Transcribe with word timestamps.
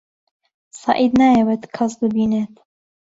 سەعید 0.81 1.13
نایەوێت 1.19 1.63
کەس 1.75 1.93
ببینێت. 2.01 2.53